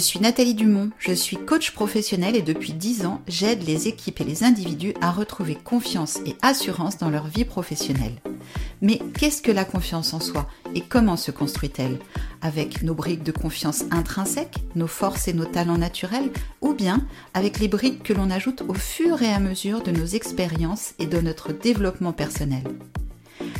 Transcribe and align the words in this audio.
Je 0.00 0.04
suis 0.06 0.20
Nathalie 0.20 0.54
Dumont, 0.54 0.88
je 0.98 1.12
suis 1.12 1.36
coach 1.36 1.72
professionnel 1.72 2.34
et 2.34 2.40
depuis 2.40 2.72
10 2.72 3.04
ans, 3.04 3.20
j'aide 3.28 3.62
les 3.64 3.86
équipes 3.86 4.22
et 4.22 4.24
les 4.24 4.44
individus 4.44 4.94
à 5.02 5.12
retrouver 5.12 5.56
confiance 5.56 6.20
et 6.24 6.36
assurance 6.40 6.96
dans 6.96 7.10
leur 7.10 7.26
vie 7.26 7.44
professionnelle. 7.44 8.14
Mais 8.80 8.98
qu'est-ce 9.18 9.42
que 9.42 9.52
la 9.52 9.66
confiance 9.66 10.14
en 10.14 10.20
soi 10.20 10.48
et 10.74 10.80
comment 10.80 11.18
se 11.18 11.30
construit-elle? 11.30 11.98
Avec 12.40 12.82
nos 12.82 12.94
briques 12.94 13.24
de 13.24 13.30
confiance 13.30 13.84
intrinsèques, 13.90 14.64
nos 14.74 14.86
forces 14.86 15.28
et 15.28 15.34
nos 15.34 15.44
talents 15.44 15.76
naturels, 15.76 16.30
ou 16.62 16.72
bien 16.72 17.06
avec 17.34 17.58
les 17.58 17.68
briques 17.68 18.02
que 18.02 18.14
l'on 18.14 18.30
ajoute 18.30 18.62
au 18.68 18.72
fur 18.72 19.20
et 19.20 19.30
à 19.30 19.38
mesure 19.38 19.82
de 19.82 19.90
nos 19.90 20.06
expériences 20.06 20.94
et 20.98 21.04
de 21.04 21.20
notre 21.20 21.52
développement 21.52 22.14
personnel? 22.14 22.64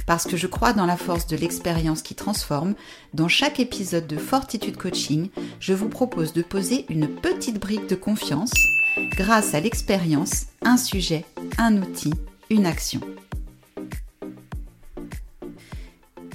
Parce 0.06 0.26
que 0.26 0.36
je 0.36 0.46
crois 0.46 0.72
dans 0.72 0.86
la 0.86 0.96
force 0.96 1.26
de 1.26 1.36
l'expérience 1.36 2.02
qui 2.02 2.14
transforme, 2.14 2.74
dans 3.14 3.28
chaque 3.28 3.60
épisode 3.60 4.06
de 4.06 4.16
Fortitude 4.16 4.76
Coaching, 4.76 5.30
je 5.60 5.72
vous 5.72 5.88
propose 5.88 6.32
de 6.32 6.42
poser 6.42 6.86
une 6.88 7.08
petite 7.08 7.58
brique 7.58 7.88
de 7.88 7.94
confiance 7.94 8.52
grâce 9.16 9.54
à 9.54 9.60
l'expérience, 9.60 10.46
un 10.62 10.76
sujet, 10.76 11.24
un 11.58 11.80
outil, 11.80 12.12
une 12.50 12.66
action. 12.66 13.00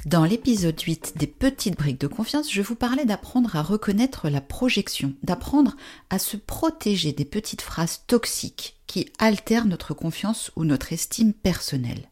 Dans 0.06 0.24
l'épisode 0.24 0.80
8 0.80 1.14
des 1.18 1.26
petites 1.26 1.78
briques 1.78 2.00
de 2.00 2.06
confiance, 2.06 2.54
je 2.54 2.62
vous 2.62 2.76
parlais 2.76 3.06
d'apprendre 3.06 3.56
à 3.56 3.64
reconnaître 3.64 4.30
la 4.30 4.40
projection, 4.40 5.14
d'apprendre 5.24 5.76
à 6.12 6.20
se 6.20 6.38
protéger 6.38 7.12
des 7.12 7.26
petites 7.26 7.62
phrases 7.62 8.04
toxiques 8.06 8.78
qui 8.86 9.10
altèrent 9.18 9.66
notre 9.66 9.96
confiance 9.96 10.52
ou 10.56 10.64
notre 10.64 10.94
estime 10.94 11.34
personnelle. 11.34 12.08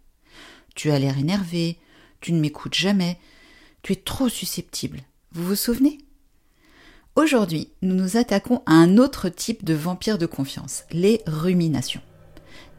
Tu 0.76 0.92
as 0.92 1.00
l'air 1.00 1.18
énervé, 1.18 1.78
tu 2.20 2.34
ne 2.34 2.40
m'écoutes 2.40 2.74
jamais, 2.74 3.20
tu 3.82 3.94
es 3.94 3.98
trop 3.98 4.30
susceptible. 4.30 5.02
Vous 5.32 5.44
vous 5.46 5.56
souvenez? 5.56 5.98
Aujourd'hui, 7.16 7.70
nous 7.82 7.94
nous 7.94 8.18
attaquons 8.18 8.64
à 8.66 8.74
un 8.74 8.98
autre 8.98 9.30
type 9.30 9.64
de 9.64 9.76
vampire 9.76 10.18
de 10.18 10.26
confiance, 10.26 10.84
les 10.92 11.22
ruminations. 11.28 12.02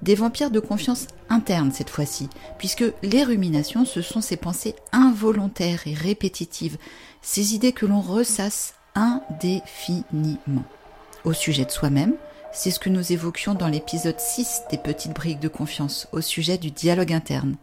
Des 0.02 0.16
vampires 0.16 0.50
de 0.50 0.60
confiance 0.60 1.06
internes 1.28 1.72
cette 1.72 1.90
fois-ci, 1.90 2.28
puisque 2.58 2.84
les 3.02 3.22
ruminations, 3.22 3.84
ce 3.84 4.02
sont 4.02 4.20
ces 4.20 4.36
pensées 4.36 4.74
involontaires 4.92 5.86
et 5.86 5.94
répétitives, 5.94 6.78
ces 7.22 7.54
idées 7.54 7.72
que 7.72 7.86
l'on 7.86 8.00
ressasse 8.00 8.74
indéfiniment. 8.94 10.64
Au 11.24 11.32
sujet 11.32 11.64
de 11.64 11.70
soi-même, 11.70 12.14
c'est 12.52 12.70
ce 12.70 12.80
que 12.80 12.90
nous 12.90 13.12
évoquions 13.12 13.54
dans 13.54 13.68
l'épisode 13.68 14.18
6 14.18 14.62
des 14.70 14.78
petites 14.78 15.14
briques 15.14 15.40
de 15.40 15.48
confiance, 15.48 16.08
au 16.12 16.20
sujet 16.20 16.58
du 16.58 16.70
dialogue 16.70 17.12
interne. 17.12 17.56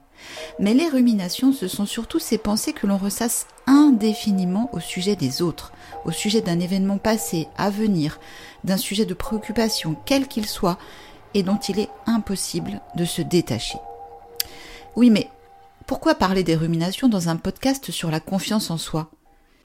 Mais 0.60 0.74
les 0.74 0.88
ruminations, 0.88 1.54
ce 1.54 1.68
sont 1.68 1.86
surtout 1.86 2.20
ces 2.20 2.38
pensées 2.38 2.74
que 2.74 2.88
l'on 2.88 2.98
ressasse 2.98 3.48
indéfiniment 3.68 4.70
au 4.74 4.80
sujet 4.80 5.16
des 5.16 5.42
autres, 5.42 5.72
au 6.06 6.12
sujet 6.12 6.42
d'un 6.42 6.60
événement 6.60 6.98
passé, 6.98 7.48
à 7.58 7.70
venir, 7.70 8.20
d'un 8.64 8.78
sujet 8.78 9.06
de 9.06 9.14
préoccupation, 9.14 9.96
quel 10.06 10.28
qu'il 10.28 10.46
soit, 10.46 10.78
et 11.34 11.44
dont 11.44 11.58
il 11.58 11.80
est 11.80 11.90
impossible 12.06 12.82
de 12.96 13.06
se 13.06 13.22
détacher. 13.22 13.78
Oui, 14.96 15.10
mais 15.10 15.30
pourquoi 15.88 16.16
parler 16.16 16.44
des 16.44 16.56
ruminations 16.56 17.10
dans 17.10 17.30
un 17.30 17.38
podcast 17.38 17.92
sur 17.92 18.12
la 18.12 18.20
confiance 18.20 18.72
en 18.72 18.78
soi? 18.78 19.12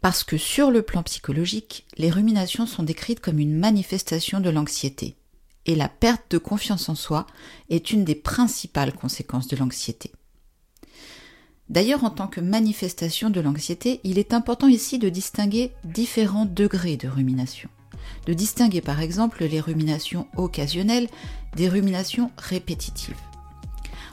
Parce 0.01 0.25
que 0.25 0.37
sur 0.37 0.71
le 0.71 0.83
plan 0.83 1.03
psychologique, 1.03 1.87
les 1.97 2.11
ruminations 2.11 2.67
sont 2.67 2.83
décrites 2.83 3.21
comme 3.21 3.39
une 3.39 3.59
manifestation 3.59 4.41
de 4.41 4.51
l'anxiété. 4.51 5.17
Et 5.65 5.75
la 5.75 5.89
perte 5.89 6.31
de 6.31 6.39
confiance 6.39 6.89
en 6.89 6.95
soi 6.95 7.27
est 7.71 7.91
une 7.91 8.05
des 8.05 8.15
principales 8.15 8.93
conséquences 8.93 9.49
de 9.49 9.56
l'anxiété. 9.56 10.12
D'ailleurs, 11.69 12.04
en 12.04 12.10
tant 12.10 12.28
que 12.28 12.41
manifestation 12.41 13.28
de 13.28 13.41
l'anxiété, 13.41 14.00
il 14.04 14.19
est 14.19 14.32
important 14.32 14.69
ici 14.69 14.99
de 14.99 15.09
distinguer 15.09 15.72
différents 15.84 16.47
degrés 16.47 16.97
de 16.97 17.09
rumination. 17.09 17.69
De 18.27 18.34
distinguer 18.34 18.81
par 18.81 19.00
exemple 19.00 19.44
les 19.44 19.60
ruminations 19.60 20.28
occasionnelles 20.37 21.09
des 21.56 21.69
ruminations 21.69 22.31
répétitives. 22.38 23.16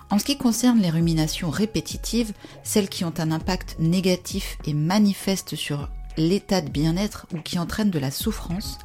En 0.09 0.19
ce 0.19 0.25
qui 0.25 0.37
concerne 0.37 0.79
les 0.79 0.89
ruminations 0.89 1.49
répétitives, 1.49 2.33
celles 2.63 2.89
qui 2.89 3.05
ont 3.05 3.13
un 3.17 3.31
impact 3.31 3.77
négatif 3.79 4.57
et 4.65 4.73
manifeste 4.73 5.55
sur 5.55 5.89
l'état 6.17 6.61
de 6.61 6.69
bien-être 6.69 7.27
ou 7.33 7.39
qui 7.39 7.59
entraînent 7.59 7.89
de 7.89 7.99
la 7.99 8.11
souffrance, 8.11 8.77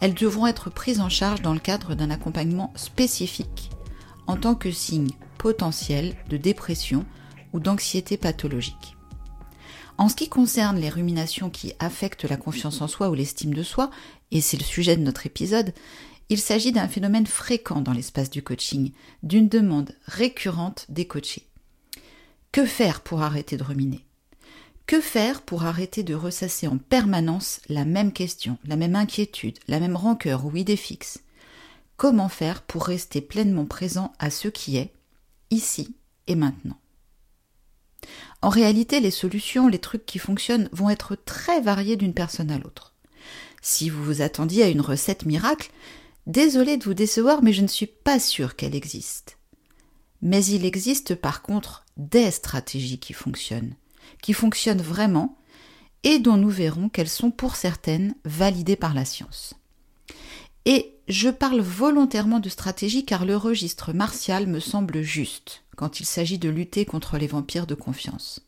elles 0.00 0.14
devront 0.14 0.46
être 0.46 0.70
prises 0.70 1.00
en 1.00 1.08
charge 1.08 1.42
dans 1.42 1.54
le 1.54 1.60
cadre 1.60 1.94
d'un 1.94 2.10
accompagnement 2.10 2.72
spécifique 2.76 3.70
en 4.26 4.36
tant 4.36 4.54
que 4.54 4.70
signe 4.70 5.10
potentiel 5.38 6.14
de 6.28 6.36
dépression 6.36 7.04
ou 7.54 7.60
d'anxiété 7.60 8.18
pathologique. 8.18 8.96
En 9.96 10.08
ce 10.08 10.16
qui 10.16 10.28
concerne 10.28 10.78
les 10.78 10.90
ruminations 10.90 11.48
qui 11.48 11.72
affectent 11.78 12.24
la 12.24 12.36
confiance 12.36 12.82
en 12.82 12.88
soi 12.88 13.08
ou 13.08 13.14
l'estime 13.14 13.54
de 13.54 13.62
soi, 13.62 13.90
et 14.32 14.40
c'est 14.40 14.56
le 14.56 14.64
sujet 14.64 14.96
de 14.96 15.02
notre 15.02 15.24
épisode, 15.24 15.72
il 16.28 16.40
s'agit 16.40 16.72
d'un 16.72 16.88
phénomène 16.88 17.26
fréquent 17.26 17.80
dans 17.80 17.92
l'espace 17.92 18.28
du 18.28 18.42
coaching, 18.42 18.90
d'une 19.22 19.48
demande 19.48 19.94
récurrente 20.06 20.86
des 20.88 21.06
coachés. 21.06 21.46
Que 22.50 22.66
faire 22.66 23.02
pour 23.02 23.22
arrêter 23.22 23.56
de 23.56 23.62
ruminer? 23.62 24.04
Que 24.86 25.00
faire 25.00 25.42
pour 25.42 25.64
arrêter 25.64 26.02
de 26.02 26.14
ressasser 26.14 26.66
en 26.66 26.76
permanence 26.76 27.60
la 27.68 27.84
même 27.84 28.12
question, 28.12 28.58
la 28.64 28.76
même 28.76 28.96
inquiétude, 28.96 29.58
la 29.68 29.80
même 29.80 29.96
rancœur 29.96 30.44
ou 30.44 30.56
idée 30.56 30.76
fixe? 30.76 31.20
Comment 31.96 32.28
faire 32.28 32.62
pour 32.62 32.84
rester 32.84 33.20
pleinement 33.20 33.64
présent 33.64 34.12
à 34.18 34.30
ce 34.30 34.48
qui 34.48 34.76
est, 34.76 34.92
ici 35.50 35.94
et 36.26 36.34
maintenant? 36.34 36.78
En 38.42 38.48
réalité, 38.48 39.00
les 39.00 39.10
solutions, 39.10 39.68
les 39.68 39.78
trucs 39.78 40.06
qui 40.06 40.18
fonctionnent 40.18 40.68
vont 40.72 40.90
être 40.90 41.16
très 41.16 41.60
variés 41.60 41.96
d'une 41.96 42.14
personne 42.14 42.50
à 42.50 42.58
l'autre. 42.58 42.92
Si 43.62 43.88
vous 43.88 44.04
vous 44.04 44.20
attendiez 44.20 44.62
à 44.62 44.68
une 44.68 44.82
recette 44.82 45.24
miracle, 45.24 45.70
désolé 46.26 46.76
de 46.76 46.84
vous 46.84 46.94
décevoir, 46.94 47.42
mais 47.42 47.52
je 47.52 47.62
ne 47.62 47.66
suis 47.68 47.86
pas 47.86 48.18
sûre 48.18 48.56
qu'elle 48.56 48.74
existe. 48.74 49.38
Mais 50.20 50.44
il 50.44 50.64
existe 50.64 51.14
par 51.14 51.42
contre 51.42 51.84
des 51.96 52.30
stratégies 52.30 52.98
qui 52.98 53.12
fonctionnent, 53.12 53.74
qui 54.22 54.32
fonctionnent 54.32 54.82
vraiment, 54.82 55.38
et 56.02 56.18
dont 56.18 56.36
nous 56.36 56.50
verrons 56.50 56.90
qu'elles 56.90 57.08
sont 57.08 57.30
pour 57.30 57.56
certaines 57.56 58.14
validées 58.24 58.76
par 58.76 58.92
la 58.92 59.06
science. 59.06 59.54
Et 60.66 60.94
je 61.08 61.28
parle 61.28 61.60
volontairement 61.60 62.40
de 62.40 62.48
stratégie 62.48 63.04
car 63.04 63.24
le 63.24 63.36
registre 63.36 63.92
martial 63.92 64.46
me 64.46 64.60
semble 64.60 65.02
juste 65.02 65.63
quand 65.76 66.00
il 66.00 66.06
s'agit 66.06 66.38
de 66.38 66.48
lutter 66.48 66.84
contre 66.84 67.18
les 67.18 67.26
vampires 67.26 67.66
de 67.66 67.74
confiance. 67.74 68.40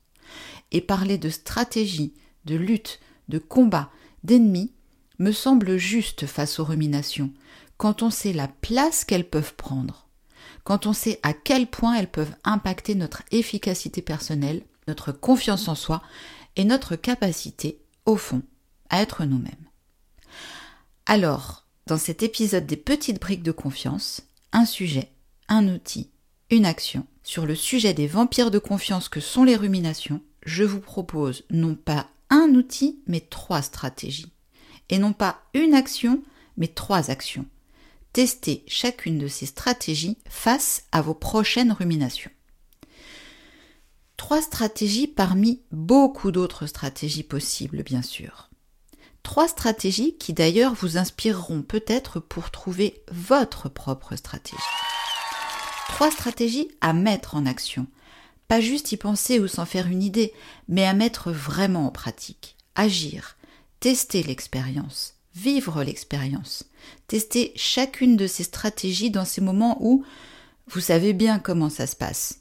Et 0.73 0.81
parler 0.81 1.19
de 1.19 1.29
stratégie, 1.29 2.15
de 2.45 2.57
lutte, 2.57 3.01
de 3.29 3.39
combat, 3.39 3.91
d'ennemis 4.25 4.73
me 5.19 5.33
semble 5.33 5.77
juste 5.77 6.27
face 6.27 6.59
aux 6.59 6.65
ruminations, 6.65 7.33
quand 7.77 8.03
on 8.03 8.11
sait 8.11 8.33
la 8.33 8.49
place 8.49 9.05
qu'elles 9.05 9.29
peuvent 9.29 9.55
prendre, 9.55 10.09
quand 10.65 10.87
on 10.87 10.93
sait 10.93 11.21
à 11.23 11.33
quel 11.33 11.67
point 11.67 11.95
elles 11.95 12.11
peuvent 12.11 12.35
impacter 12.45 12.95
notre 12.95 13.23
efficacité 13.31 14.03
personnelle, 14.03 14.63
notre 14.89 15.13
confiance 15.13 15.69
en 15.69 15.75
soi 15.75 16.03
et 16.57 16.65
notre 16.65 16.97
capacité, 16.97 17.81
au 18.05 18.17
fond, 18.17 18.43
à 18.89 19.01
être 19.01 19.25
nous-mêmes. 19.25 19.53
Alors, 21.07 21.67
dans 21.87 21.99
cet 21.99 22.23
épisode 22.23 22.67
des 22.67 22.77
petites 22.77 23.21
briques 23.21 23.43
de 23.43 23.53
confiance, 23.53 24.23
un 24.53 24.65
sujet, 24.65 25.13
un 25.49 25.69
outil, 25.69 26.11
une 26.51 26.67
action 26.67 27.07
sur 27.23 27.45
le 27.45 27.57
sujet 27.57 27.93
des 27.93 28.07
vampires 28.07 28.51
de 28.51 28.59
confiance 28.59 29.09
que 29.09 29.21
sont 29.21 29.43
les 29.43 29.57
ruminations, 29.57 30.21
je 30.45 30.63
vous 30.63 30.81
propose 30.81 31.45
non 31.51 31.75
pas 31.75 32.09
un 32.31 32.55
outil, 32.55 33.01
mais 33.07 33.21
trois 33.21 33.63
stratégies. 33.63 34.33
Et 34.89 34.99
non 34.99 35.13
pas 35.13 35.41
une 35.55 35.75
action, 35.75 36.23
mais 36.57 36.69
trois 36.69 37.11
actions. 37.11 37.47
Testez 38.13 38.65
chacune 38.69 39.19
de 39.19 39.29
ces 39.29 39.47
stratégies 39.47 40.19
face 40.29 40.85
à 40.93 41.03
vos 41.03 41.15
prochaines 41.15 41.73
ruminations. 41.73 42.31
Trois 44.17 44.41
stratégies 44.41 45.09
parmi 45.09 45.61
beaucoup 45.73 46.31
d'autres 46.31 46.67
stratégies 46.67 47.25
possibles, 47.25 47.83
bien 47.83 48.03
sûr. 48.03 48.51
Trois 49.23 49.49
stratégies 49.49 50.17
qui 50.17 50.33
d'ailleurs 50.33 50.75
vous 50.75 50.97
inspireront 50.97 51.63
peut-être 51.63 52.21
pour 52.21 52.51
trouver 52.53 53.03
votre 53.11 53.69
propre 53.69 54.15
stratégie. 54.15 54.57
Trois 55.89 56.11
stratégies 56.11 56.69
à 56.81 56.93
mettre 56.93 57.35
en 57.35 57.47
action. 57.47 57.87
Pas 58.49 58.61
juste 58.61 58.93
y 58.93 58.97
penser 58.97 59.41
ou 59.41 59.49
s'en 59.49 59.65
faire 59.65 59.87
une 59.87 60.03
idée, 60.03 60.33
mais 60.69 60.87
à 60.87 60.95
mettre 60.95 61.33
vraiment 61.33 61.87
en 61.87 61.91
pratique. 61.91 62.57
Agir, 62.75 63.37
tester 63.81 64.23
l'expérience, 64.23 65.15
vivre 65.35 65.83
l'expérience, 65.83 66.65
tester 67.09 67.53
chacune 67.57 68.17
de 68.17 68.27
ces 68.27 68.45
stratégies 68.45 69.11
dans 69.11 69.25
ces 69.25 69.41
moments 69.41 69.79
où 69.81 70.05
vous 70.69 70.81
savez 70.81 71.13
bien 71.13 71.39
comment 71.39 71.71
ça 71.71 71.87
se 71.87 71.97
passe. 71.97 72.41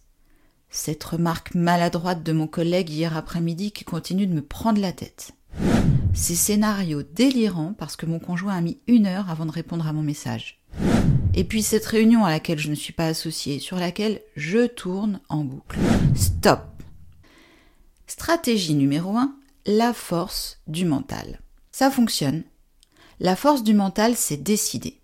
Cette 0.69 1.03
remarque 1.03 1.55
maladroite 1.55 2.23
de 2.23 2.33
mon 2.33 2.47
collègue 2.47 2.89
hier 2.89 3.15
après-midi 3.15 3.71
qui 3.71 3.85
continue 3.85 4.27
de 4.27 4.33
me 4.33 4.41
prendre 4.41 4.81
la 4.81 4.91
tête. 4.91 5.31
Ces 6.13 6.35
scénarios 6.35 7.03
délirants 7.03 7.73
parce 7.77 7.95
que 7.95 8.05
mon 8.05 8.19
conjoint 8.19 8.55
a 8.55 8.61
mis 8.61 8.79
une 8.87 9.05
heure 9.05 9.29
avant 9.29 9.45
de 9.45 9.51
répondre 9.51 9.87
à 9.87 9.93
mon 9.93 10.01
message. 10.01 10.61
Et 11.37 11.43
puis 11.43 11.61
cette 11.61 11.85
réunion 11.85 12.23
à 12.23 12.31
laquelle 12.31 12.59
je 12.59 12.69
ne 12.69 12.75
suis 12.75 12.93
pas 12.93 13.07
associée, 13.07 13.59
sur 13.59 13.75
laquelle 13.75 14.21
je 14.37 14.67
tourne 14.67 15.19
en 15.27 15.43
boucle. 15.43 15.77
Stop 16.15 16.61
Stratégie 18.07 18.73
numéro 18.73 19.17
1, 19.17 19.35
la 19.65 19.91
force 19.91 20.61
du 20.67 20.85
mental. 20.85 21.41
Ça 21.73 21.91
fonctionne. 21.91 22.43
La 23.19 23.35
force 23.35 23.63
du 23.63 23.73
mental, 23.73 24.15
c'est 24.15 24.37
décider. 24.37 25.01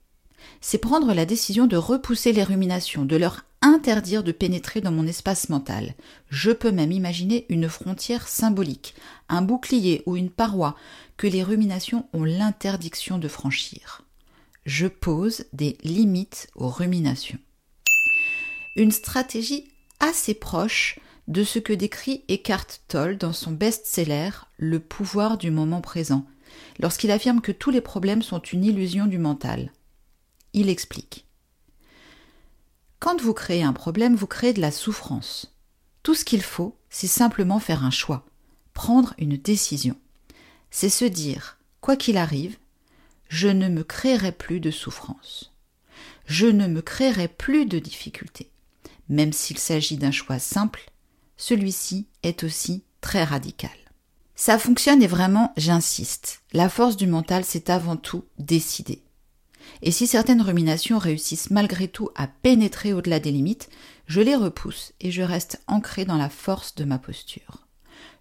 C'est 0.61 0.77
prendre 0.77 1.13
la 1.13 1.25
décision 1.25 1.67
de 1.67 1.75
repousser 1.75 2.31
les 2.31 2.43
ruminations, 2.43 3.03
de 3.03 3.17
leur 3.17 3.43
interdire 3.61 4.23
de 4.23 4.31
pénétrer 4.31 4.79
dans 4.79 4.91
mon 4.91 5.07
espace 5.07 5.49
mental. 5.49 5.95
Je 6.29 6.51
peux 6.51 6.71
même 6.71 6.93
imaginer 6.93 7.45
une 7.49 7.67
frontière 7.67 8.29
symbolique, 8.29 8.95
un 9.27 9.41
bouclier 9.41 10.01
ou 10.05 10.15
une 10.15 10.29
paroi 10.29 10.77
que 11.17 11.27
les 11.27 11.43
ruminations 11.43 12.07
ont 12.13 12.23
l'interdiction 12.23 13.17
de 13.17 13.27
franchir. 13.27 14.05
Je 14.65 14.85
pose 14.85 15.45
des 15.53 15.77
limites 15.83 16.47
aux 16.55 16.69
ruminations. 16.69 17.39
Une 18.75 18.91
stratégie 18.91 19.67
assez 19.99 20.35
proche 20.35 20.99
de 21.27 21.43
ce 21.43 21.57
que 21.57 21.73
décrit 21.73 22.23
Eckhart 22.29 22.67
Tolle 22.87 23.17
dans 23.17 23.33
son 23.33 23.51
best-seller 23.51 24.29
Le 24.57 24.79
pouvoir 24.79 25.39
du 25.39 25.49
moment 25.49 25.81
présent, 25.81 26.27
lorsqu'il 26.79 27.09
affirme 27.09 27.41
que 27.41 27.51
tous 27.51 27.71
les 27.71 27.81
problèmes 27.81 28.21
sont 28.21 28.39
une 28.39 28.63
illusion 28.63 29.07
du 29.07 29.17
mental. 29.17 29.71
Il 30.53 30.69
explique. 30.69 31.25
Quand 32.99 33.19
vous 33.19 33.33
créez 33.33 33.63
un 33.63 33.73
problème, 33.73 34.15
vous 34.15 34.27
créez 34.27 34.53
de 34.53 34.61
la 34.61 34.71
souffrance. 34.71 35.55
Tout 36.03 36.13
ce 36.13 36.25
qu'il 36.25 36.43
faut, 36.43 36.77
c'est 36.91 37.07
simplement 37.07 37.59
faire 37.59 37.83
un 37.83 37.91
choix, 37.91 38.25
prendre 38.73 39.15
une 39.17 39.37
décision. 39.37 39.95
C'est 40.69 40.89
se 40.89 41.05
dire, 41.05 41.57
quoi 41.79 41.95
qu'il 41.95 42.17
arrive, 42.17 42.57
je 43.31 43.47
ne 43.47 43.69
me 43.69 43.85
créerai 43.85 44.33
plus 44.33 44.59
de 44.59 44.71
souffrance. 44.71 45.53
Je 46.25 46.47
ne 46.47 46.67
me 46.67 46.81
créerai 46.81 47.29
plus 47.29 47.65
de 47.65 47.79
difficultés. 47.79 48.51
Même 49.07 49.31
s'il 49.31 49.57
s'agit 49.57 49.95
d'un 49.95 50.11
choix 50.11 50.37
simple, 50.37 50.91
celui-ci 51.37 52.07
est 52.23 52.43
aussi 52.43 52.83
très 52.99 53.23
radical. 53.23 53.71
Ça 54.35 54.59
fonctionne 54.59 55.01
et 55.01 55.07
vraiment, 55.07 55.53
j'insiste. 55.55 56.41
La 56.51 56.67
force 56.67 56.97
du 56.97 57.07
mental, 57.07 57.45
c'est 57.45 57.69
avant 57.69 57.95
tout 57.95 58.25
décider. 58.37 59.01
Et 59.81 59.91
si 59.91 60.07
certaines 60.07 60.41
ruminations 60.41 60.97
réussissent 60.97 61.51
malgré 61.51 61.87
tout 61.87 62.09
à 62.15 62.27
pénétrer 62.27 62.91
au-delà 62.91 63.21
des 63.21 63.31
limites, 63.31 63.69
je 64.07 64.19
les 64.19 64.35
repousse 64.35 64.91
et 64.99 65.09
je 65.09 65.21
reste 65.21 65.61
ancré 65.67 66.03
dans 66.03 66.17
la 66.17 66.29
force 66.29 66.75
de 66.75 66.83
ma 66.83 66.99
posture. 66.99 67.65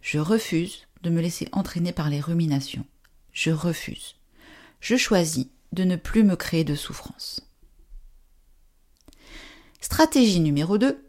Je 0.02 0.20
refuse 0.20 0.86
de 1.02 1.10
me 1.10 1.20
laisser 1.20 1.48
entraîner 1.50 1.92
par 1.92 2.10
les 2.10 2.20
ruminations. 2.20 2.86
Je 3.32 3.50
refuse. 3.50 4.14
Je 4.80 4.96
choisis 4.96 5.46
de 5.72 5.84
ne 5.84 5.96
plus 5.96 6.24
me 6.24 6.36
créer 6.36 6.64
de 6.64 6.74
souffrance. 6.74 7.40
Stratégie 9.80 10.40
numéro 10.40 10.78
2. 10.78 11.04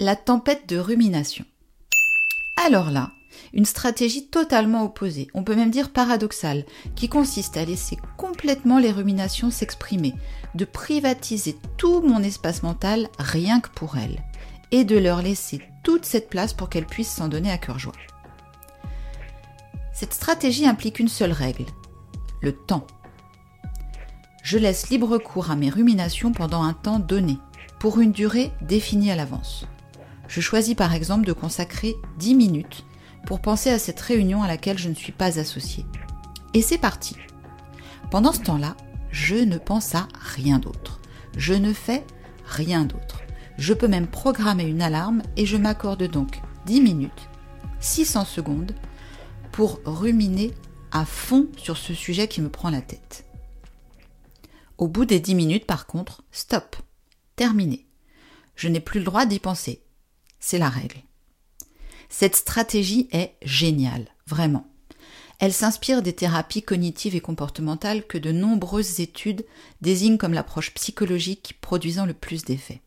La 0.00 0.16
tempête 0.16 0.68
de 0.68 0.78
rumination. 0.78 1.44
Alors 2.56 2.90
là, 2.90 3.10
une 3.52 3.64
stratégie 3.64 4.26
totalement 4.28 4.84
opposée, 4.84 5.28
on 5.34 5.44
peut 5.44 5.54
même 5.54 5.70
dire 5.70 5.92
paradoxale, 5.92 6.64
qui 6.94 7.08
consiste 7.08 7.56
à 7.56 7.64
laisser 7.64 7.96
complètement 8.16 8.78
les 8.78 8.90
ruminations 8.90 9.50
s'exprimer, 9.50 10.14
de 10.54 10.64
privatiser 10.64 11.56
tout 11.76 12.00
mon 12.00 12.22
espace 12.22 12.62
mental 12.62 13.08
rien 13.18 13.60
que 13.60 13.70
pour 13.70 13.98
elles, 13.98 14.22
et 14.70 14.84
de 14.84 14.96
leur 14.96 15.22
laisser 15.22 15.62
toute 15.84 16.04
cette 16.04 16.30
place 16.30 16.54
pour 16.54 16.68
qu'elles 16.68 16.86
puissent 16.86 17.12
s'en 17.12 17.28
donner 17.28 17.50
à 17.50 17.58
cœur 17.58 17.78
joie. 17.78 17.92
Cette 19.92 20.14
stratégie 20.14 20.66
implique 20.66 20.98
une 20.98 21.08
seule 21.08 21.32
règle, 21.32 21.66
le 22.40 22.52
temps. 22.52 22.86
Je 24.42 24.58
laisse 24.58 24.88
libre 24.88 25.18
cours 25.18 25.50
à 25.50 25.56
mes 25.56 25.70
ruminations 25.70 26.32
pendant 26.32 26.62
un 26.62 26.72
temps 26.72 26.98
donné, 26.98 27.38
pour 27.78 28.00
une 28.00 28.12
durée 28.12 28.52
définie 28.62 29.10
à 29.10 29.16
l'avance. 29.16 29.66
Je 30.28 30.40
choisis 30.40 30.74
par 30.74 30.94
exemple 30.94 31.26
de 31.26 31.32
consacrer 31.32 31.94
10 32.18 32.34
minutes 32.34 32.84
pour 33.26 33.40
penser 33.40 33.70
à 33.70 33.78
cette 33.78 34.00
réunion 34.00 34.42
à 34.42 34.48
laquelle 34.48 34.78
je 34.78 34.88
ne 34.88 34.94
suis 34.94 35.12
pas 35.12 35.38
associée. 35.38 35.84
Et 36.54 36.62
c'est 36.62 36.78
parti. 36.78 37.16
Pendant 38.10 38.32
ce 38.32 38.40
temps-là, 38.40 38.76
je 39.10 39.36
ne 39.36 39.58
pense 39.58 39.94
à 39.94 40.08
rien 40.20 40.58
d'autre. 40.58 41.00
Je 41.36 41.54
ne 41.54 41.72
fais 41.72 42.04
rien 42.44 42.84
d'autre. 42.84 43.20
Je 43.58 43.74
peux 43.74 43.88
même 43.88 44.06
programmer 44.06 44.64
une 44.64 44.82
alarme 44.82 45.22
et 45.36 45.46
je 45.46 45.56
m'accorde 45.56 46.04
donc 46.04 46.40
10 46.66 46.80
minutes, 46.80 47.28
600 47.80 48.24
secondes 48.24 48.74
pour 49.52 49.80
ruminer 49.84 50.52
à 50.92 51.04
fond 51.04 51.46
sur 51.56 51.76
ce 51.76 51.92
sujet 51.92 52.26
qui 52.26 52.40
me 52.40 52.48
prend 52.48 52.70
la 52.70 52.80
tête. 52.80 53.29
Au 54.80 54.88
bout 54.88 55.04
des 55.04 55.20
10 55.20 55.34
minutes, 55.34 55.66
par 55.66 55.86
contre, 55.86 56.22
stop, 56.32 56.74
terminé. 57.36 57.86
Je 58.56 58.66
n'ai 58.66 58.80
plus 58.80 59.00
le 59.00 59.04
droit 59.04 59.26
d'y 59.26 59.38
penser. 59.38 59.82
C'est 60.40 60.56
la 60.56 60.70
règle. 60.70 60.96
Cette 62.08 62.34
stratégie 62.34 63.06
est 63.12 63.34
géniale, 63.42 64.08
vraiment. 64.26 64.66
Elle 65.38 65.52
s'inspire 65.52 66.00
des 66.00 66.14
thérapies 66.14 66.62
cognitives 66.62 67.14
et 67.14 67.20
comportementales 67.20 68.06
que 68.06 68.16
de 68.16 68.32
nombreuses 68.32 69.00
études 69.00 69.44
désignent 69.82 70.16
comme 70.16 70.32
l'approche 70.32 70.72
psychologique 70.72 71.58
produisant 71.60 72.06
le 72.06 72.14
plus 72.14 72.46
d'effets. 72.46 72.80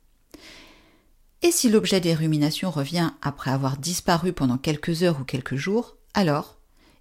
Et 1.44 1.52
si 1.52 1.70
l'objet 1.70 2.02
des 2.02 2.16
ruminations 2.16 2.72
revient 2.72 3.12
après 3.22 3.52
avoir 3.52 3.78
disparu 3.78 4.34
pendant 4.34 4.58
quelques 4.58 5.04
heures 5.04 5.20
ou 5.22 5.26
quelques 5.26 5.58
jours, 5.58 5.96
alors 6.16 6.58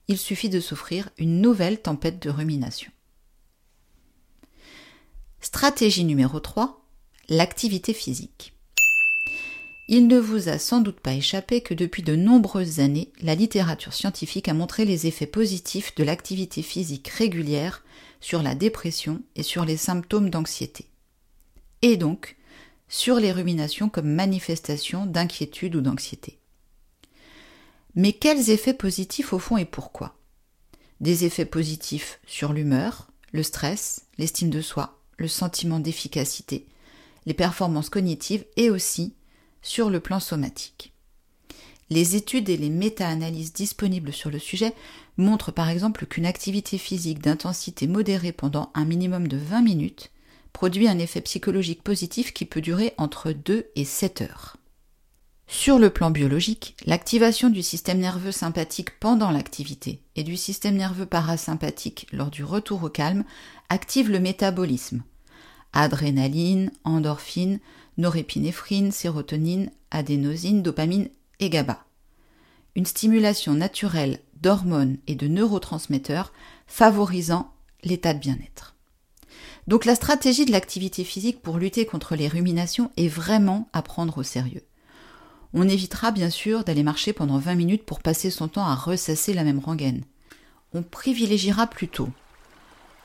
il 0.09 0.19
suffit 0.19 0.51
de 0.51 0.61
souffrir 0.61 1.09
une 1.17 1.41
nouvelle 1.41 1.81
tempête 1.81 2.23
de 2.23 2.29
rumination. 2.29 2.93
Stratégie 5.45 6.05
numéro 6.05 6.39
3, 6.39 6.81
l'activité 7.29 7.93
physique. 7.95 8.55
Il 9.89 10.07
ne 10.07 10.21
vous 10.21 10.49
a 10.49 10.57
sans 10.57 10.81
doute 10.81 11.01
pas 11.01 11.15
échappé 11.15 11.63
que 11.63 11.75
depuis 11.75 12.05
de 12.05 12.15
nombreuses 12.15 12.79
années, 12.79 13.11
la 13.21 13.35
littérature 13.35 13.93
scientifique 13.93 14.47
a 14.47 14.55
montré 14.55 14.85
les 14.85 15.09
effets 15.09 15.27
positifs 15.27 15.97
de 15.97 16.05
l'activité 16.05 16.63
physique 16.63 17.09
régulière 17.09 17.83
sur 18.21 18.41
la 18.41 18.55
dépression 18.55 19.21
et 19.35 19.43
sur 19.43 19.65
les 19.65 19.77
symptômes 19.77 20.31
d'anxiété. 20.31 20.87
Et 21.83 21.97
donc, 21.97 22.37
sur 22.87 23.17
les 23.17 23.33
ruminations 23.33 23.89
comme 23.89 24.15
manifestation 24.15 25.07
d'inquiétude 25.07 25.75
ou 25.75 25.81
d'anxiété. 25.81 26.39
Mais 27.97 28.13
quels 28.13 28.51
effets 28.51 28.75
positifs 28.75 29.33
au 29.33 29.41
fond 29.41 29.57
et 29.57 29.65
pourquoi? 29.65 30.15
Des 31.01 31.25
effets 31.25 31.47
positifs 31.47 32.21
sur 32.29 32.53
l'humeur, 32.53 33.11
le 33.33 33.43
stress, 33.43 34.07
l'estime 34.19 34.49
de 34.49 34.61
soi, 34.61 35.02
le 35.23 35.29
sentiment 35.29 35.81
d'efficacité, 35.81 36.67
les 37.25 37.33
performances 37.33 37.89
cognitives 37.89 38.45
et 38.57 38.69
aussi 38.69 39.15
sur 39.63 39.89
le 39.89 40.01
plan 40.01 40.21
somatique. 40.21 40.93
Les 41.89 42.17
études 42.17 42.49
et 42.49 42.57
les 42.57 42.71
méta-analyses 42.71 43.53
disponibles 43.53 44.13
sur 44.13 44.31
le 44.31 44.39
sujet 44.39 44.75
montrent 45.17 45.53
par 45.53 45.69
exemple 45.69 46.07
qu'une 46.07 46.27
activité 46.27 46.77
physique 46.77 47.21
d'intensité 47.21 47.87
modérée 47.87 48.33
pendant 48.33 48.71
un 48.75 48.85
minimum 48.85 49.29
de 49.29 49.37
20 49.37 49.63
minutes 49.63 50.11
produit 50.53 50.89
un 50.89 50.99
effet 50.99 51.21
psychologique 51.21 51.83
positif 51.83 52.33
qui 52.33 52.45
peut 52.45 52.61
durer 52.61 52.95
entre 52.99 53.33
2 53.33 53.67
et 53.77 53.85
7 53.85 54.23
heures. 54.23 54.57
Sur 55.47 55.79
le 55.79 55.91
plan 55.91 56.11
biologique, 56.11 56.77
l'activation 56.87 57.51
du 57.51 57.63
système 57.63 57.99
nerveux 57.99 58.33
sympathique 58.33 58.99
pendant 58.99 59.31
l'activité 59.31 60.03
et 60.17 60.25
du 60.25 60.37
système 60.37 60.77
nerveux 60.77 61.07
parasympathique 61.07 62.07
lors 62.11 62.31
du 62.31 62.43
retour 62.43 62.83
au 62.83 62.89
calme 62.89 63.25
active 63.69 64.11
le 64.11 64.19
métabolisme. 64.19 65.03
Adrénaline, 65.73 66.71
endorphine, 66.85 67.61
norépinéphrine, 67.99 68.93
sérotonine, 68.93 69.71
adénosine, 69.91 70.63
dopamine 70.63 71.09
et 71.41 71.51
GABA. 71.51 71.85
Une 72.75 72.87
stimulation 72.87 73.55
naturelle 73.55 74.21
d'hormones 74.41 74.99
et 75.07 75.15
de 75.15 75.29
neurotransmetteurs 75.29 76.33
favorisant 76.67 77.53
l'état 77.85 78.15
de 78.15 78.19
bien-être. 78.19 78.75
Donc 79.69 79.85
la 79.85 79.95
stratégie 79.95 80.45
de 80.45 80.53
l'activité 80.53 81.05
physique 81.05 81.41
pour 81.41 81.59
lutter 81.59 81.87
contre 81.87 82.17
les 82.17 82.29
ruminations 82.29 82.91
est 82.97 83.09
vraiment 83.09 83.69
à 83.73 83.83
prendre 83.83 84.19
au 84.19 84.23
sérieux. 84.23 84.63
On 85.55 85.69
évitera 85.69 86.11
bien 86.11 86.31
sûr 86.31 86.65
d'aller 86.65 86.83
marcher 86.83 87.13
pendant 87.13 87.39
20 87.39 87.55
minutes 87.55 87.85
pour 87.85 88.01
passer 88.01 88.31
son 88.31 88.49
temps 88.49 88.67
à 88.67 88.75
ressasser 88.75 89.35
la 89.35 89.45
même 89.45 89.59
rengaine. 89.59 90.05
On 90.73 90.83
privilégiera 90.83 91.67
plutôt 91.67 92.09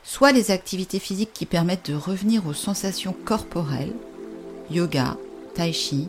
soit 0.08 0.32
les 0.32 0.50
activités 0.50 1.00
physiques 1.00 1.34
qui 1.34 1.44
permettent 1.44 1.90
de 1.90 1.94
revenir 1.94 2.46
aux 2.46 2.54
sensations 2.54 3.14
corporelles, 3.26 3.94
yoga, 4.70 5.18
tai 5.54 5.70
chi, 5.74 6.08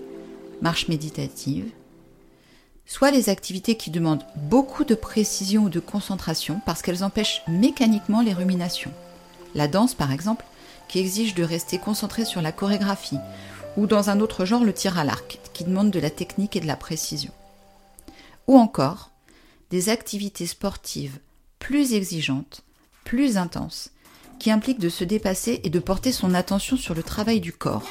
marche 0.62 0.88
méditative, 0.88 1.70
soit 2.86 3.12
les 3.12 3.28
activités 3.28 3.76
qui 3.76 3.92
demandent 3.92 4.24
beaucoup 4.38 4.86
de 4.86 4.96
précision 4.96 5.64
ou 5.64 5.70
de 5.70 5.82
concentration 5.82 6.62
parce 6.66 6.82
qu'elles 6.82 7.04
empêchent 7.04 7.42
mécaniquement 7.50 8.22
les 8.22 8.32
ruminations. 8.32 8.94
La 9.54 9.68
danse, 9.68 9.96
par 9.96 10.14
exemple, 10.14 10.46
qui 10.88 11.00
exige 11.00 11.36
de 11.36 11.44
rester 11.44 11.78
concentré 11.78 12.24
sur 12.24 12.42
la 12.42 12.54
chorégraphie, 12.54 13.20
ou 13.76 13.86
dans 13.86 14.10
un 14.10 14.22
autre 14.22 14.46
genre 14.46 14.64
le 14.64 14.74
tir 14.74 14.98
à 14.98 15.04
l'arc, 15.04 15.40
qui 15.52 15.66
demande 15.66 15.92
de 15.92 16.00
la 16.00 16.10
technique 16.10 16.56
et 16.56 16.62
de 16.62 16.68
la 16.68 16.78
précision. 16.78 17.34
Ou 18.48 18.58
encore 18.58 19.12
des 19.72 19.90
activités 19.90 20.48
sportives 20.48 21.20
plus 21.60 21.94
exigeantes, 21.94 22.64
plus 23.10 23.38
intenses, 23.38 23.90
qui 24.38 24.52
impliquent 24.52 24.80
de 24.80 24.88
se 24.88 25.04
dépasser 25.04 25.62
et 25.64 25.72
de 25.72 25.80
porter 25.80 26.12
son 26.12 26.36
attention 26.36 26.78
sur 26.78 26.94
le 26.94 27.02
travail 27.02 27.40
du 27.40 27.52
corps, 27.52 27.90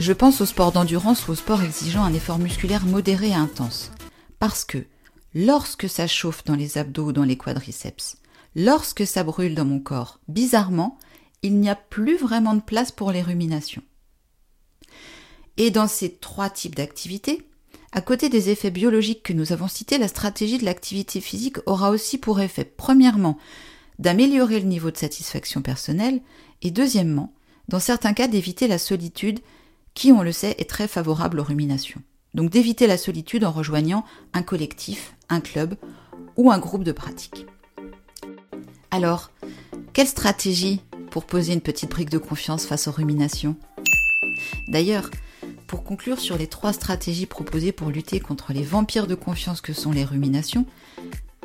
je 0.00 0.14
pense 0.14 0.40
au 0.40 0.46
sport 0.46 0.72
d'endurance 0.72 1.28
ou 1.28 1.32
au 1.32 1.34
sport 1.34 1.62
exigeant 1.62 2.02
un 2.02 2.14
effort 2.14 2.38
musculaire 2.38 2.86
modéré 2.86 3.28
et 3.28 3.34
intense. 3.34 3.90
Parce 4.38 4.64
que, 4.64 4.78
lorsque 5.34 5.86
ça 5.86 6.06
chauffe 6.06 6.44
dans 6.44 6.54
les 6.54 6.78
abdos 6.78 7.08
ou 7.08 7.12
dans 7.12 7.24
les 7.24 7.36
quadriceps, 7.36 8.16
lorsque 8.56 9.06
ça 9.06 9.22
brûle 9.22 9.54
dans 9.54 9.66
mon 9.66 9.80
corps, 9.80 10.18
bizarrement, 10.28 10.98
il 11.42 11.60
n'y 11.60 11.68
a 11.68 11.76
plus 11.76 12.16
vraiment 12.16 12.54
de 12.54 12.62
place 12.62 12.90
pour 12.90 13.12
les 13.12 13.20
ruminations. 13.20 13.82
Et 15.58 15.70
dans 15.70 15.88
ces 15.88 16.14
trois 16.14 16.48
types 16.48 16.74
d'activités, 16.74 17.46
à 17.92 18.00
côté 18.00 18.30
des 18.30 18.48
effets 18.48 18.72
biologiques 18.72 19.22
que 19.22 19.34
nous 19.34 19.52
avons 19.52 19.68
cités, 19.68 19.98
la 19.98 20.08
stratégie 20.08 20.56
de 20.56 20.64
l'activité 20.64 21.20
physique 21.20 21.58
aura 21.66 21.90
aussi 21.90 22.16
pour 22.16 22.40
effet, 22.40 22.64
premièrement, 22.64 23.38
d'améliorer 23.98 24.60
le 24.60 24.66
niveau 24.66 24.90
de 24.90 24.96
satisfaction 24.96 25.62
personnelle, 25.62 26.20
et 26.62 26.70
deuxièmement, 26.70 27.32
dans 27.68 27.80
certains 27.80 28.12
cas, 28.12 28.28
d'éviter 28.28 28.68
la 28.68 28.78
solitude, 28.78 29.40
qui, 29.94 30.12
on 30.12 30.22
le 30.22 30.32
sait, 30.32 30.56
est 30.58 30.68
très 30.68 30.88
favorable 30.88 31.40
aux 31.40 31.44
ruminations. 31.44 32.02
Donc 32.34 32.50
d'éviter 32.50 32.86
la 32.86 32.98
solitude 32.98 33.44
en 33.44 33.52
rejoignant 33.52 34.04
un 34.32 34.42
collectif, 34.42 35.14
un 35.28 35.40
club 35.40 35.76
ou 36.36 36.50
un 36.50 36.58
groupe 36.58 36.82
de 36.82 36.92
pratique. 36.92 37.46
Alors, 38.90 39.30
quelle 39.92 40.08
stratégie 40.08 40.80
pour 41.10 41.26
poser 41.26 41.52
une 41.52 41.60
petite 41.60 41.90
brique 41.90 42.10
de 42.10 42.18
confiance 42.18 42.66
face 42.66 42.88
aux 42.88 42.92
ruminations? 42.92 43.56
D'ailleurs, 44.68 45.10
pour 45.68 45.84
conclure 45.84 46.18
sur 46.18 46.36
les 46.36 46.48
trois 46.48 46.72
stratégies 46.72 47.26
proposées 47.26 47.72
pour 47.72 47.90
lutter 47.90 48.18
contre 48.20 48.52
les 48.52 48.62
vampires 48.62 49.06
de 49.06 49.14
confiance 49.14 49.60
que 49.60 49.72
sont 49.72 49.92
les 49.92 50.04
ruminations, 50.04 50.66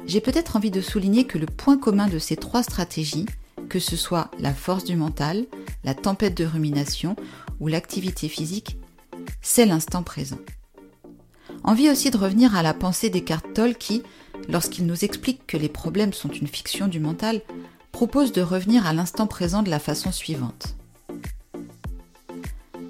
j'ai 0.09 0.21
peut-être 0.21 0.55
envie 0.55 0.71
de 0.71 0.81
souligner 0.81 1.25
que 1.25 1.37
le 1.37 1.45
point 1.45 1.77
commun 1.77 2.07
de 2.07 2.17
ces 2.17 2.35
trois 2.35 2.63
stratégies, 2.63 3.27
que 3.69 3.77
ce 3.77 3.95
soit 3.95 4.31
la 4.39 4.55
force 4.55 4.83
du 4.83 4.95
mental, 4.95 5.45
la 5.83 5.93
tempête 5.93 6.35
de 6.35 6.45
rumination 6.45 7.15
ou 7.59 7.67
l'activité 7.67 8.27
physique, 8.27 8.77
c'est 9.43 9.67
l'instant 9.67 10.01
présent. 10.01 10.39
Envie 11.63 11.91
aussi 11.91 12.09
de 12.09 12.17
revenir 12.17 12.55
à 12.55 12.63
la 12.63 12.73
pensée 12.73 13.11
d'Eckhart 13.11 13.43
Tolle 13.53 13.75
qui, 13.75 14.01
lorsqu'il 14.47 14.87
nous 14.87 15.05
explique 15.05 15.45
que 15.45 15.57
les 15.57 15.69
problèmes 15.69 16.13
sont 16.13 16.29
une 16.29 16.47
fiction 16.47 16.87
du 16.87 16.99
mental, 16.99 17.43
propose 17.91 18.31
de 18.31 18.41
revenir 18.41 18.87
à 18.87 18.93
l'instant 18.93 19.27
présent 19.27 19.61
de 19.61 19.69
la 19.69 19.79
façon 19.79 20.11
suivante. 20.11 20.75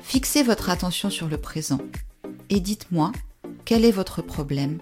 Fixez 0.01 0.41
votre 0.41 0.69
attention 0.69 1.09
sur 1.09 1.27
le 1.27 1.37
présent 1.37 1.81
et 2.49 2.61
dites-moi 2.61 3.11
quel 3.65 3.83
est 3.83 3.91
votre 3.91 4.21
problème 4.21 4.79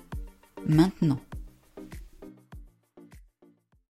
maintenant? 0.67 1.19